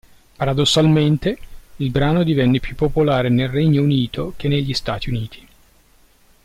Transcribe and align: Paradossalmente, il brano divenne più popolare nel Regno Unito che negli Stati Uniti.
Paradossalmente, 0.35 1.37
il 1.75 1.91
brano 1.91 2.23
divenne 2.23 2.59
più 2.59 2.73
popolare 2.73 3.29
nel 3.29 3.49
Regno 3.49 3.83
Unito 3.83 4.33
che 4.35 4.47
negli 4.47 4.73
Stati 4.73 5.09
Uniti. 5.09 5.47